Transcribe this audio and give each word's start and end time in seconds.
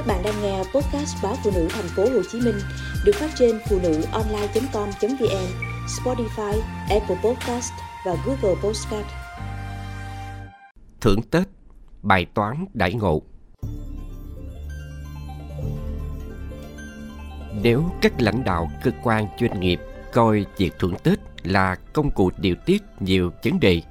Các 0.00 0.06
bạn 0.06 0.22
đang 0.22 0.42
nghe 0.42 0.58
podcast 0.58 1.22
báo 1.22 1.36
phụ 1.44 1.50
nữ 1.54 1.68
thành 1.70 1.88
phố 1.96 2.02
Hồ 2.02 2.22
Chí 2.32 2.40
Minh 2.40 2.54
được 3.04 3.12
phát 3.14 3.30
trên 3.38 3.58
phụ 3.68 3.78
nữ 3.82 4.02
online.com.vn, 4.12 5.46
Spotify, 5.86 6.60
Apple 6.90 7.16
Podcast 7.24 7.72
và 8.06 8.16
Google 8.26 8.60
Podcast. 8.62 9.06
Thưởng 11.00 11.22
Tết, 11.22 11.48
bài 12.02 12.26
toán 12.34 12.64
đãi 12.74 12.94
ngộ. 12.94 13.22
Nếu 17.62 17.84
các 18.00 18.12
lãnh 18.18 18.44
đạo 18.44 18.70
cơ 18.82 18.90
quan 19.02 19.26
doanh 19.40 19.60
nghiệp 19.60 19.80
coi 20.12 20.46
việc 20.56 20.72
thưởng 20.78 20.94
Tết 21.02 21.18
là 21.42 21.74
công 21.74 22.10
cụ 22.10 22.30
điều 22.38 22.54
tiết 22.66 22.82
nhiều 23.00 23.30
vấn 23.44 23.60
đề, 23.60 23.82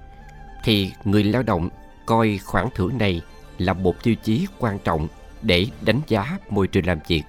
thì 0.64 0.92
người 1.04 1.24
lao 1.24 1.44
động 1.44 1.70
coi 2.06 2.40
khoản 2.46 2.68
thưởng 2.76 2.98
này 2.98 3.22
là 3.58 3.74
một 3.74 4.04
tiêu 4.04 4.16
chí 4.24 4.48
quan 4.60 4.80
trọng 4.80 5.08
để 5.42 5.68
đánh 5.82 6.02
giá 6.08 6.38
môi 6.50 6.68
trường 6.68 6.86
làm 6.86 7.00
việc. 7.08 7.24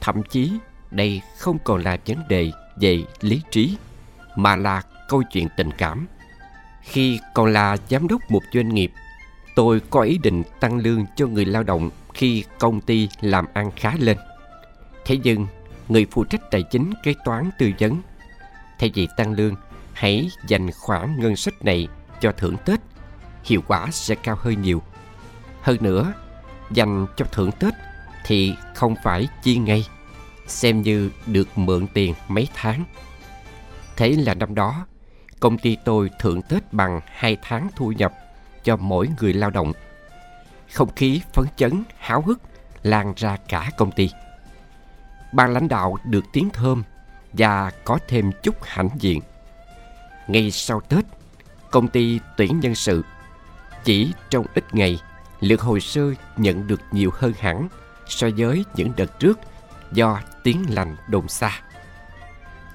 Thậm 0.00 0.22
chí 0.22 0.52
đây 0.90 1.22
không 1.38 1.58
còn 1.64 1.82
là 1.82 1.98
vấn 2.06 2.18
đề 2.28 2.52
về 2.80 3.04
lý 3.20 3.42
trí 3.50 3.76
mà 4.36 4.56
là 4.56 4.82
câu 5.08 5.22
chuyện 5.22 5.48
tình 5.56 5.70
cảm. 5.78 6.06
Khi 6.82 7.20
còn 7.34 7.52
là 7.52 7.76
giám 7.88 8.08
đốc 8.08 8.30
một 8.30 8.42
doanh 8.52 8.68
nghiệp, 8.68 8.92
tôi 9.54 9.80
có 9.90 10.00
ý 10.00 10.18
định 10.18 10.42
tăng 10.60 10.78
lương 10.78 11.06
cho 11.16 11.26
người 11.26 11.44
lao 11.44 11.62
động 11.62 11.90
khi 12.14 12.44
công 12.58 12.80
ty 12.80 13.08
làm 13.20 13.46
ăn 13.54 13.70
khá 13.76 13.94
lên. 13.98 14.18
Thế 15.04 15.18
nhưng, 15.22 15.46
người 15.88 16.06
phụ 16.10 16.24
trách 16.24 16.50
tài 16.50 16.62
chính 16.62 16.92
kế 17.02 17.14
toán 17.24 17.50
tư 17.58 17.72
vấn, 17.78 18.02
thay 18.78 18.90
vì 18.94 19.08
tăng 19.16 19.32
lương, 19.32 19.54
hãy 19.92 20.30
dành 20.46 20.70
khoản 20.72 21.20
ngân 21.20 21.36
sách 21.36 21.64
này 21.64 21.88
cho 22.20 22.32
thưởng 22.32 22.56
Tết, 22.64 22.80
hiệu 23.44 23.62
quả 23.66 23.86
sẽ 23.90 24.14
cao 24.14 24.36
hơn 24.40 24.62
nhiều. 24.62 24.82
Hơn 25.62 25.76
nữa, 25.80 26.12
dành 26.70 27.06
cho 27.16 27.24
thưởng 27.32 27.50
Tết 27.52 27.74
thì 28.24 28.54
không 28.74 28.94
phải 29.02 29.28
chi 29.42 29.56
ngay, 29.56 29.86
xem 30.46 30.82
như 30.82 31.10
được 31.26 31.58
mượn 31.58 31.86
tiền 31.86 32.14
mấy 32.28 32.48
tháng. 32.54 32.84
Thế 33.96 34.08
là 34.08 34.34
năm 34.34 34.54
đó, 34.54 34.86
công 35.40 35.58
ty 35.58 35.76
tôi 35.84 36.10
thưởng 36.18 36.42
Tết 36.42 36.72
bằng 36.72 37.00
hai 37.06 37.36
tháng 37.42 37.68
thu 37.76 37.92
nhập 37.92 38.12
cho 38.64 38.76
mỗi 38.76 39.08
người 39.20 39.32
lao 39.32 39.50
động. 39.50 39.72
Không 40.72 40.94
khí 40.96 41.20
phấn 41.32 41.46
chấn, 41.56 41.84
háo 41.98 42.22
hức 42.22 42.40
lan 42.82 43.12
ra 43.16 43.36
cả 43.48 43.70
công 43.76 43.92
ty. 43.92 44.10
Ban 45.32 45.52
lãnh 45.52 45.68
đạo 45.68 45.96
được 46.04 46.24
tiếng 46.32 46.50
thơm 46.50 46.82
và 47.32 47.70
có 47.84 47.98
thêm 48.08 48.30
chút 48.42 48.54
hãnh 48.62 48.88
diện. 48.98 49.20
Ngay 50.28 50.50
sau 50.50 50.80
Tết, 50.80 51.04
công 51.70 51.88
ty 51.88 52.20
tuyển 52.36 52.60
nhân 52.60 52.74
sự. 52.74 53.04
Chỉ 53.84 54.12
trong 54.30 54.46
ít 54.54 54.74
ngày, 54.74 54.98
lượng 55.40 55.60
hồ 55.60 55.78
sơ 55.78 56.12
nhận 56.36 56.66
được 56.66 56.80
nhiều 56.92 57.10
hơn 57.14 57.32
hẳn 57.38 57.68
so 58.06 58.28
với 58.36 58.64
những 58.74 58.92
đợt 58.96 59.18
trước 59.18 59.38
do 59.92 60.20
tiếng 60.42 60.64
lành 60.68 60.96
đồn 61.08 61.28
xa. 61.28 61.60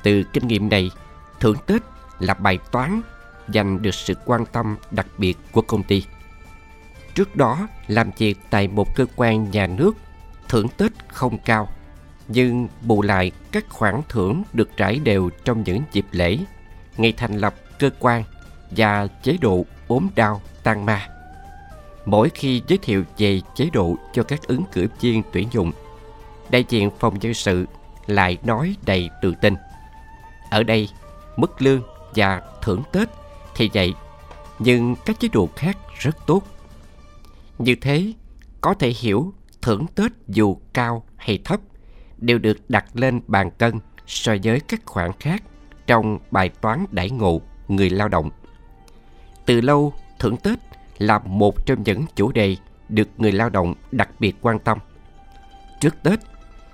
Từ 0.04 0.24
kinh 0.34 0.48
nghiệm 0.48 0.70
này, 0.70 0.92
thưởng 1.40 1.58
Tết 1.66 1.82
là 2.20 2.34
bài 2.34 2.60
toán 2.72 3.02
dành 3.50 3.82
được 3.82 3.94
sự 3.94 4.14
quan 4.26 4.46
tâm 4.46 4.78
đặc 4.92 5.08
biệt 5.18 5.38
của 5.52 5.62
công 5.62 5.84
ty. 5.84 6.04
Trước 7.16 7.36
đó, 7.36 7.68
làm 7.88 8.12
việc 8.18 8.40
tại 8.50 8.68
một 8.68 8.96
cơ 8.96 9.06
quan 9.16 9.52
nhà 9.52 9.68
nước, 9.68 9.92
thưởng 10.50 10.68
Tết 10.78 10.92
không 11.08 11.38
cao, 11.46 11.68
nhưng 12.28 12.68
bù 12.82 13.02
lại 13.02 13.32
các 13.52 13.66
khoản 13.70 14.02
thưởng 14.10 14.44
được 14.54 14.70
trải 14.78 15.00
đều 15.00 15.30
trong 15.46 15.64
những 15.64 15.84
dịp 15.92 16.06
lễ, 16.12 16.38
ngày 16.98 17.14
thành 17.18 17.38
lập 17.38 17.56
cơ 17.80 17.90
quan 18.00 18.24
và 18.72 19.08
chế 19.08 19.38
độ 19.42 19.66
ốm 19.88 20.10
đau 20.16 20.42
tan 20.64 20.86
ma. 20.86 21.13
Mỗi 22.06 22.30
khi 22.30 22.62
giới 22.68 22.78
thiệu 22.78 23.04
về 23.18 23.42
chế 23.56 23.70
độ 23.74 23.96
cho 24.14 24.24
các 24.24 24.48
ứng 24.48 24.64
cử 24.72 24.88
viên 25.00 25.24
tuyển 25.32 25.48
dụng, 25.52 25.72
đại 26.50 26.66
diện 26.70 26.90
phòng 27.00 27.20
nhân 27.20 27.34
sự 27.34 27.66
lại 28.06 28.38
nói 28.44 28.76
đầy 28.86 29.10
tự 29.22 29.34
tin. 29.42 29.56
Ở 30.50 30.64
đây, 30.64 30.90
mức 31.38 31.62
lương 31.62 31.82
và 32.16 32.42
thưởng 32.62 32.82
Tết 32.92 33.10
thì 33.56 33.70
vậy, 33.74 33.94
nhưng 34.60 34.96
các 35.06 35.20
chế 35.20 35.28
độ 35.28 35.50
khác 35.56 35.78
rất 36.00 36.18
tốt. 36.26 36.44
Như 37.58 37.76
thế, 37.82 38.14
có 38.62 38.74
thể 38.74 38.90
hiểu 38.90 39.34
thưởng 39.62 39.86
Tết 39.96 40.12
dù 40.28 40.58
cao 40.74 41.04
hay 41.16 41.40
thấp 41.46 41.60
đều 42.18 42.38
được 42.38 42.70
đặt 42.70 42.86
lên 42.94 43.22
bàn 43.28 43.52
cân 43.52 43.80
so 44.08 44.36
với 44.44 44.60
các 44.60 44.82
khoản 44.86 45.12
khác 45.20 45.44
trong 45.88 46.20
bài 46.32 46.50
toán 46.50 46.86
đãi 46.92 47.10
ngộ 47.10 47.42
người 47.68 47.90
lao 47.90 48.08
động. 48.08 48.30
Từ 49.46 49.62
lâu, 49.62 49.94
thưởng 50.20 50.38
Tết 50.38 50.60
là 51.08 51.20
một 51.20 51.66
trong 51.66 51.84
những 51.84 52.06
chủ 52.16 52.32
đề 52.32 52.56
được 52.90 53.10
người 53.18 53.32
lao 53.32 53.50
động 53.50 53.74
đặc 53.92 54.10
biệt 54.20 54.36
quan 54.42 54.60
tâm. 54.60 54.78
Trước 55.80 55.96
Tết, 56.04 56.20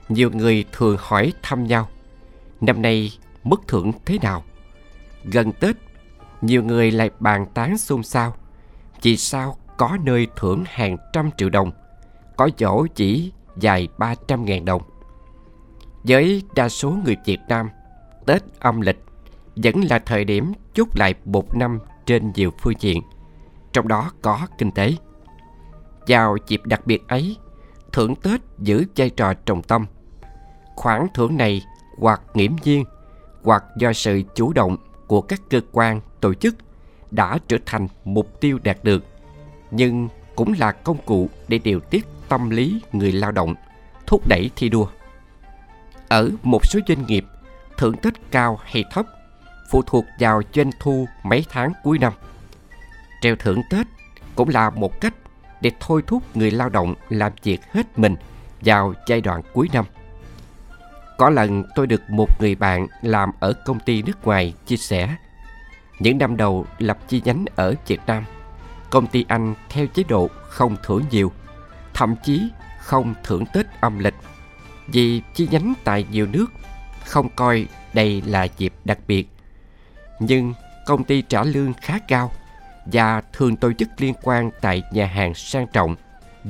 nhiều 0.09 0.31
người 0.33 0.65
thường 0.71 0.97
hỏi 0.99 1.33
thăm 1.41 1.63
nhau, 1.63 1.87
năm 2.61 2.81
nay 2.81 3.11
mức 3.43 3.61
thưởng 3.67 3.91
thế 4.05 4.17
nào? 4.21 4.43
Gần 5.23 5.51
Tết, 5.51 5.75
nhiều 6.41 6.63
người 6.63 6.91
lại 6.91 7.09
bàn 7.19 7.45
tán 7.53 7.77
xôn 7.77 8.03
xao, 8.03 8.35
vì 9.01 9.17
sao 9.17 9.57
có 9.77 9.97
nơi 10.03 10.27
thưởng 10.35 10.63
hàng 10.67 10.97
trăm 11.13 11.29
triệu 11.37 11.49
đồng, 11.49 11.71
có 12.35 12.49
chỗ 12.57 12.87
chỉ 12.95 13.31
dài 13.59 13.87
300 13.97 14.45
ngàn 14.45 14.65
đồng. 14.65 14.81
Với 16.03 16.43
đa 16.55 16.69
số 16.69 16.91
người 17.05 17.17
Việt 17.25 17.39
Nam, 17.47 17.69
Tết 18.25 18.43
âm 18.59 18.81
lịch 18.81 19.03
vẫn 19.55 19.81
là 19.89 19.99
thời 19.99 20.25
điểm 20.25 20.53
chốt 20.73 20.87
lại 20.95 21.13
một 21.25 21.55
năm 21.55 21.79
trên 22.05 22.31
nhiều 22.35 22.51
phương 22.61 22.73
diện– 22.79 23.01
trong 23.73 23.87
đó 23.87 24.11
có 24.21 24.47
kinh 24.57 24.71
tế. 24.71 24.93
Vào 26.07 26.37
dịp 26.47 26.61
đặc 26.65 26.87
biệt 26.87 27.07
ấy, 27.07 27.37
thưởng 27.91 28.15
Tết 28.15 28.41
giữ 28.57 28.85
vai 28.95 29.09
trò 29.09 29.33
trọng 29.33 29.63
tâm. 29.63 29.85
Khoản 30.75 31.07
thưởng 31.13 31.37
này 31.37 31.61
hoặc 31.97 32.21
nghiễm 32.33 32.51
nhiên 32.63 32.85
hoặc 33.43 33.63
do 33.77 33.93
sự 33.93 34.21
chủ 34.35 34.53
động 34.53 34.77
của 35.07 35.21
các 35.21 35.41
cơ 35.49 35.61
quan, 35.71 36.01
tổ 36.21 36.33
chức 36.33 36.55
đã 37.11 37.37
trở 37.47 37.57
thành 37.65 37.87
mục 38.05 38.39
tiêu 38.39 38.59
đạt 38.63 38.83
được, 38.83 39.03
nhưng 39.71 40.09
cũng 40.35 40.53
là 40.57 40.71
công 40.71 40.97
cụ 41.05 41.29
để 41.47 41.57
điều 41.57 41.79
tiết 41.79 42.07
tâm 42.29 42.49
lý 42.49 42.81
người 42.91 43.11
lao 43.11 43.31
động, 43.31 43.55
thúc 44.07 44.27
đẩy 44.27 44.49
thi 44.55 44.69
đua. 44.69 44.87
Ở 46.09 46.29
một 46.43 46.65
số 46.65 46.79
doanh 46.87 47.05
nghiệp, 47.05 47.25
thưởng 47.77 47.95
Tết 47.97 48.13
cao 48.31 48.59
hay 48.63 48.83
thấp 48.91 49.05
phụ 49.69 49.81
thuộc 49.81 50.05
vào 50.19 50.41
doanh 50.53 50.69
thu 50.79 51.07
mấy 51.23 51.45
tháng 51.49 51.71
cuối 51.83 51.99
năm 51.99 52.13
treo 53.21 53.35
thưởng 53.35 53.61
Tết 53.69 53.87
cũng 54.35 54.49
là 54.49 54.69
một 54.69 55.01
cách 55.01 55.13
để 55.61 55.71
thôi 55.79 56.03
thúc 56.07 56.23
người 56.37 56.51
lao 56.51 56.69
động 56.69 56.95
làm 57.09 57.31
việc 57.43 57.61
hết 57.71 57.99
mình 57.99 58.15
vào 58.61 58.93
giai 59.07 59.21
đoạn 59.21 59.41
cuối 59.53 59.69
năm. 59.73 59.85
Có 61.17 61.29
lần 61.29 61.63
tôi 61.75 61.87
được 61.87 62.09
một 62.09 62.41
người 62.41 62.55
bạn 62.55 62.87
làm 63.01 63.31
ở 63.39 63.53
công 63.65 63.79
ty 63.79 64.01
nước 64.01 64.25
ngoài 64.25 64.53
chia 64.65 64.77
sẻ 64.77 65.15
những 65.99 66.17
năm 66.17 66.37
đầu 66.37 66.65
lập 66.77 66.97
chi 67.07 67.21
nhánh 67.25 67.45
ở 67.55 67.75
Việt 67.87 68.01
Nam, 68.07 68.25
công 68.89 69.07
ty 69.07 69.25
anh 69.27 69.55
theo 69.69 69.87
chế 69.87 70.03
độ 70.07 70.29
không 70.49 70.75
thưởng 70.83 71.03
nhiều, 71.11 71.31
thậm 71.93 72.15
chí 72.23 72.49
không 72.79 73.13
thưởng 73.23 73.43
Tết 73.53 73.65
âm 73.81 73.99
lịch 73.99 74.15
vì 74.87 75.21
chi 75.33 75.47
nhánh 75.51 75.73
tại 75.83 76.05
nhiều 76.11 76.27
nước 76.31 76.45
không 77.05 77.29
coi 77.35 77.67
đây 77.93 78.21
là 78.25 78.47
dịp 78.57 78.73
đặc 78.85 78.99
biệt. 79.07 79.29
Nhưng 80.19 80.53
công 80.85 81.03
ty 81.03 81.21
trả 81.21 81.43
lương 81.43 81.73
khá 81.73 81.99
cao 82.07 82.31
và 82.91 83.21
thường 83.33 83.55
tổ 83.55 83.73
chức 83.73 83.89
liên 83.97 84.13
quan 84.23 84.51
tại 84.61 84.83
nhà 84.91 85.05
hàng 85.05 85.33
sang 85.33 85.67
trọng, 85.67 85.95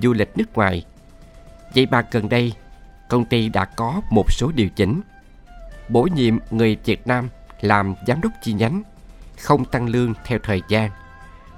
du 0.02 0.14
lịch 0.14 0.38
nước 0.38 0.54
ngoài. 0.54 0.86
Vậy 1.76 1.88
mà 1.92 2.06
gần 2.12 2.30
đây, 2.30 2.54
công 3.10 3.26
ty 3.26 3.50
đã 3.50 3.66
có 3.66 4.02
một 4.12 4.32
số 4.32 4.52
điều 4.56 4.70
chỉnh. 4.70 5.02
Bổ 5.90 6.04
nhiệm 6.16 6.38
người 6.52 6.78
Việt 6.86 7.08
Nam 7.08 7.30
làm 7.62 7.96
giám 8.08 8.22
đốc 8.22 8.32
chi 8.44 8.54
nhánh, 8.54 8.84
không 9.40 9.66
tăng 9.66 9.90
lương 9.90 10.14
theo 10.26 10.40
thời 10.44 10.62
gian, 10.68 10.92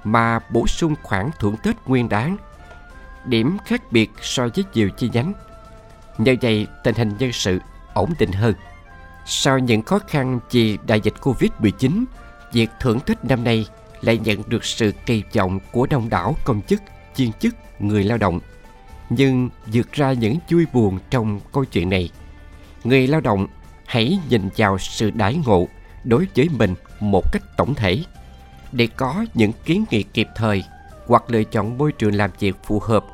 mà 0.04 0.38
bổ 0.38 0.66
sung 0.66 0.94
khoản 1.02 1.30
thưởng 1.38 1.56
Tết 1.62 1.76
nguyên 1.86 2.08
đáng. 2.08 2.36
Điểm 3.24 3.56
khác 3.64 3.92
biệt 3.92 4.10
so 4.20 4.48
với 4.54 4.64
nhiều 4.74 4.90
chi 4.90 5.10
nhánh. 5.12 5.32
Nhờ 6.18 6.34
vậy, 6.42 6.66
tình 6.84 6.94
hình 6.94 7.12
nhân 7.18 7.32
sự 7.32 7.58
ổn 7.94 8.12
định 8.18 8.32
hơn. 8.32 8.54
Sau 9.26 9.58
những 9.58 9.82
khó 9.82 9.98
khăn 9.98 10.40
vì 10.50 10.78
đại 10.86 11.00
dịch 11.00 11.14
Covid-19, 11.20 12.04
việc 12.52 12.70
thưởng 12.80 13.00
Tết 13.00 13.24
năm 13.24 13.44
nay 13.44 13.66
lại 14.02 14.18
nhận 14.24 14.42
được 14.46 14.64
sự 14.64 14.92
kỳ 15.06 15.22
vọng 15.34 15.58
của 15.72 15.86
đông 15.90 16.08
đảo 16.08 16.36
công 16.44 16.62
chức, 16.62 16.82
viên 17.16 17.32
chức, 17.32 17.54
người 17.78 18.04
lao 18.04 18.18
động. 18.18 18.40
Nhưng 19.10 19.50
vượt 19.66 19.92
ra 19.92 20.12
những 20.12 20.36
vui 20.50 20.66
buồn 20.72 20.98
trong 21.10 21.40
câu 21.52 21.64
chuyện 21.64 21.90
này, 21.90 22.10
người 22.84 23.06
lao 23.06 23.20
động 23.20 23.46
hãy 23.86 24.18
nhìn 24.28 24.48
vào 24.56 24.78
sự 24.78 25.10
đãi 25.10 25.40
ngộ 25.46 25.68
đối 26.04 26.26
với 26.36 26.48
mình 26.58 26.74
một 27.00 27.32
cách 27.32 27.42
tổng 27.56 27.74
thể 27.74 28.04
để 28.72 28.88
có 28.96 29.24
những 29.34 29.52
kiến 29.64 29.84
nghị 29.90 30.02
kịp 30.02 30.28
thời 30.36 30.64
hoặc 31.06 31.24
lựa 31.28 31.44
chọn 31.44 31.78
môi 31.78 31.92
trường 31.92 32.14
làm 32.14 32.30
việc 32.38 32.56
phù 32.64 32.80
hợp. 32.80 33.04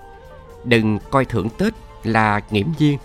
Đừng 0.64 0.98
coi 1.10 1.24
thưởng 1.24 1.48
Tết 1.58 1.72
là 2.04 2.40
nghiễm 2.50 2.66
nhiên, 2.78 2.98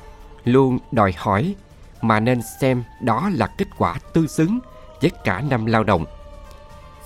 luôn 0.46 0.80
đòi 0.92 1.14
hỏi 1.18 1.56
mà 2.02 2.20
nên 2.20 2.42
xem 2.62 2.84
đó 3.02 3.30
là 3.34 3.48
kết 3.58 3.68
quả 3.78 4.00
tương 4.14 4.28
xứng 4.28 4.60
với 5.02 5.12
cả 5.24 5.44
năm 5.50 5.66
lao 5.66 5.84
động 5.84 6.06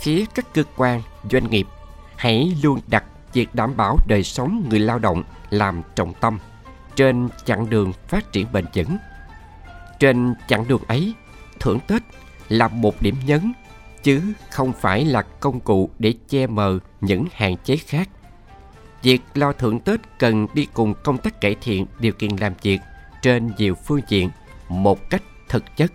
phía 0.01 0.25
các 0.35 0.53
cơ 0.53 0.63
quan, 0.75 1.01
doanh 1.31 1.49
nghiệp 1.49 1.67
hãy 2.15 2.55
luôn 2.63 2.79
đặt 2.87 3.03
việc 3.33 3.55
đảm 3.55 3.77
bảo 3.77 3.97
đời 4.07 4.23
sống 4.23 4.65
người 4.69 4.79
lao 4.79 4.99
động 4.99 5.23
làm 5.49 5.81
trọng 5.95 6.13
tâm. 6.13 6.39
trên 6.95 7.29
chặng 7.45 7.69
đường 7.69 7.93
phát 8.07 8.31
triển 8.31 8.47
bền 8.51 8.65
vững. 8.73 8.97
Trên 9.99 10.33
chặng 10.47 10.67
đường 10.67 10.81
ấy, 10.87 11.13
thưởng 11.59 11.79
Tết 11.87 12.01
là 12.49 12.67
một 12.67 13.01
điểm 13.01 13.15
nhấn 13.25 13.53
chứ 14.03 14.21
không 14.49 14.73
phải 14.73 15.05
là 15.05 15.21
công 15.21 15.59
cụ 15.59 15.89
để 15.99 16.13
che 16.29 16.47
mờ 16.47 16.79
những 17.01 17.25
hạn 17.33 17.55
chế 17.63 17.77
khác. 17.77 18.09
Việc 19.03 19.21
lo 19.33 19.53
thưởng 19.53 19.79
Tết 19.79 19.99
cần 20.19 20.47
đi 20.53 20.67
cùng 20.73 20.93
công 21.03 21.17
tác 21.17 21.41
cải 21.41 21.55
thiện 21.61 21.85
điều 21.99 22.13
kiện 22.13 22.31
làm 22.39 22.53
việc 22.61 22.79
trên 23.21 23.51
nhiều 23.57 23.75
phương 23.75 24.01
diện 24.07 24.29
một 24.69 25.09
cách 25.09 25.23
thực 25.49 25.77
chất. 25.77 25.91